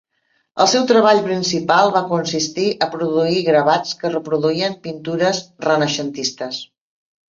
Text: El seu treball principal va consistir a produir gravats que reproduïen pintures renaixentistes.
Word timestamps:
El 0.63 0.69
seu 0.69 0.87
treball 0.91 1.21
principal 1.27 1.93
va 1.99 2.01
consistir 2.15 2.67
a 2.87 2.89
produir 2.97 3.45
gravats 3.53 3.95
que 4.03 4.15
reproduïen 4.17 4.83
pintures 4.91 5.47
renaixentistes. 5.71 6.65